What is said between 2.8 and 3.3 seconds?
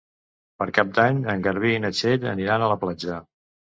platja.